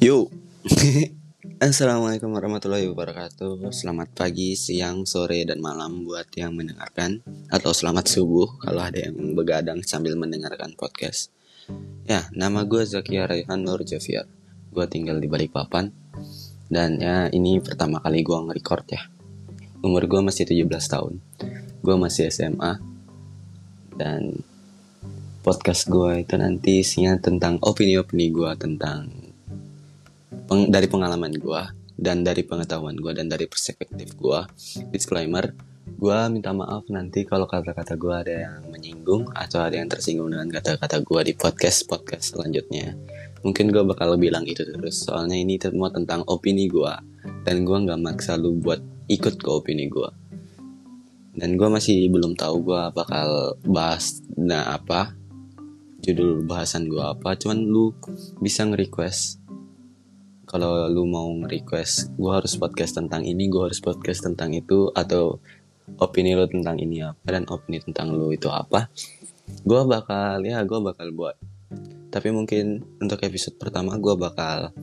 Yuk. 0.00 0.32
Assalamualaikum 1.60 2.32
warahmatullahi 2.32 2.88
wabarakatuh. 2.88 3.68
Selamat 3.68 4.08
pagi, 4.16 4.56
siang, 4.56 5.04
sore, 5.04 5.44
dan 5.44 5.60
malam 5.60 6.08
buat 6.08 6.24
yang 6.40 6.56
mendengarkan 6.56 7.20
atau 7.52 7.76
selamat 7.76 8.08
subuh 8.08 8.48
kalau 8.64 8.80
ada 8.80 8.96
yang 8.96 9.36
begadang 9.36 9.84
sambil 9.84 10.16
mendengarkan 10.16 10.72
podcast. 10.72 11.28
Ya, 12.08 12.32
nama 12.32 12.64
gue 12.64 12.80
Zakia 12.88 13.28
Raihan 13.28 13.60
Nur 13.60 13.84
Javier. 13.84 14.24
Gue 14.72 14.88
tinggal 14.88 15.20
di 15.20 15.28
Balikpapan 15.28 15.92
dan 16.72 16.96
ya 16.96 17.28
ini 17.28 17.60
pertama 17.60 18.00
kali 18.00 18.24
gue 18.24 18.40
nge-record 18.40 18.86
ya. 18.88 19.04
Umur 19.84 20.08
gue 20.08 20.24
masih 20.24 20.48
17 20.48 20.64
tahun. 20.96 21.20
Gue 21.84 21.96
masih 22.00 22.32
SMA 22.32 22.80
dan 24.00 24.40
podcast 25.44 25.92
gue 25.92 26.24
itu 26.24 26.40
nanti 26.40 26.80
isinya 26.80 27.20
tentang 27.20 27.60
opini-opini 27.60 28.32
gue 28.32 28.48
tentang 28.56 29.29
peng, 30.50 30.66
dari 30.66 30.90
pengalaman 30.90 31.30
gue 31.38 31.62
dan 31.94 32.26
dari 32.26 32.42
pengetahuan 32.42 32.98
gue 32.98 33.14
dan 33.14 33.30
dari 33.30 33.46
perspektif 33.46 34.18
gue 34.18 34.40
disclaimer 34.90 35.54
gue 36.00 36.18
minta 36.32 36.50
maaf 36.50 36.90
nanti 36.90 37.22
kalau 37.22 37.46
kata-kata 37.46 37.94
gue 37.94 38.14
ada 38.14 38.34
yang 38.50 38.66
menyinggung 38.66 39.30
atau 39.30 39.62
ada 39.62 39.78
yang 39.78 39.86
tersinggung 39.86 40.32
dengan 40.32 40.50
kata-kata 40.50 41.02
gue 41.06 41.20
di 41.28 41.34
podcast 41.36 41.84
podcast 41.84 42.36
selanjutnya. 42.36 42.94
Mungkin 43.40 43.72
gue 43.72 43.84
bakal 43.84 44.16
bilang 44.20 44.44
itu 44.44 44.64
terus 44.64 45.04
soalnya 45.04 45.36
ini 45.36 45.56
semua 45.56 45.92
tentang 45.92 46.24
opini 46.28 46.68
gue 46.68 46.94
dan 47.44 47.64
gue 47.64 47.76
nggak 47.84 48.00
maksa 48.00 48.36
lu 48.36 48.56
buat 48.60 48.80
ikut 49.08 49.40
ke 49.40 49.48
opini 49.48 49.88
gue 49.88 50.08
dan 51.36 51.56
gue 51.56 51.68
masih 51.68 52.08
belum 52.12 52.36
tahu 52.36 52.64
gue 52.68 52.82
bakal 52.92 53.60
bahas 53.64 54.24
nah 54.36 54.76
apa? 54.76 55.16
Judul 56.00 56.48
bahasan 56.48 56.88
gue 56.88 57.00
apa 57.00 57.36
cuman 57.36 57.60
lu 57.60 57.92
bisa 58.40 58.64
nge-request 58.64 59.39
kalau 60.50 60.90
lu 60.90 61.06
mau 61.06 61.30
nge-request 61.30 62.18
gue 62.18 62.32
harus 62.34 62.58
podcast 62.58 62.98
tentang 62.98 63.22
ini 63.22 63.46
gue 63.46 63.62
harus 63.70 63.78
podcast 63.78 64.26
tentang 64.26 64.50
itu 64.50 64.90
atau 64.90 65.38
opini 66.02 66.34
lu 66.34 66.50
tentang 66.50 66.82
ini 66.82 67.06
apa 67.06 67.30
dan 67.30 67.46
opini 67.46 67.78
tentang 67.78 68.10
lu 68.10 68.34
itu 68.34 68.50
apa 68.50 68.90
gue 69.62 69.82
bakal 69.86 70.38
ya 70.46 70.62
gue 70.62 70.80
bakal 70.80 71.08
buat. 71.12 71.36
Tapi 72.10 72.28
mungkin 72.34 72.82
untuk 72.98 73.22
episode 73.22 73.54
pertama 73.58 73.94
gue 73.98 74.14
bakal 74.18 74.74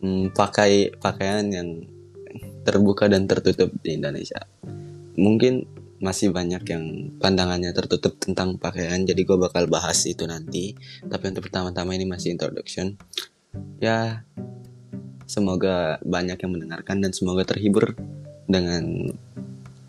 hmm, 0.00 0.32
pakai 0.32 0.96
pakaian 0.96 1.44
yang 1.52 1.84
terbuka 2.64 3.06
dan 3.06 3.28
tertutup 3.28 3.70
di 3.84 4.00
Indonesia. 4.00 4.40
Mungkin 5.16 5.76
masih 5.96 6.28
banyak 6.28 6.62
yang 6.68 6.84
pandangannya 7.16 7.72
tertutup 7.72 8.20
tentang 8.20 8.60
pakaian 8.60 9.00
jadi 9.04 9.16
gue 9.16 9.38
bakal 9.40 9.68
bahas 9.68 10.04
itu 10.08 10.24
nanti. 10.24 10.72
Tapi 11.04 11.24
untuk 11.32 11.48
pertama-tama 11.48 11.92
ini 11.96 12.08
masih 12.08 12.32
introduction. 12.32 12.96
Ya 13.80 14.24
semoga 15.26 15.98
banyak 16.06 16.38
yang 16.38 16.52
mendengarkan 16.54 17.02
dan 17.02 17.10
semoga 17.10 17.42
terhibur 17.44 17.98
dengan 18.46 19.10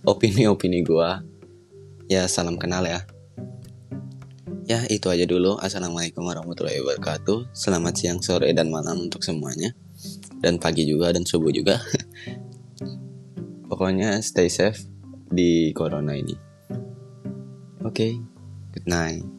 opini-opini 0.04 0.82
gua. 0.84 1.22
Ya 2.10 2.26
salam 2.26 2.58
kenal 2.58 2.84
ya. 2.84 3.06
Ya 4.68 4.84
itu 4.92 5.08
aja 5.08 5.24
dulu. 5.24 5.56
Assalamualaikum 5.62 6.28
warahmatullahi 6.28 6.84
wabarakatuh. 6.84 7.56
Selamat 7.56 7.96
siang 7.96 8.20
sore 8.20 8.52
dan 8.52 8.68
malam 8.68 9.08
untuk 9.08 9.24
semuanya. 9.24 9.72
Dan 10.44 10.60
pagi 10.60 10.84
juga 10.84 11.16
dan 11.16 11.24
subuh 11.24 11.54
juga. 11.56 11.80
Pokoknya 13.72 14.20
stay 14.20 14.52
safe 14.52 14.84
di 15.32 15.72
corona 15.72 16.20
ini. 16.20 16.36
Oke 17.88 17.88
okay, 17.88 18.12
good 18.76 18.88
night 18.90 19.37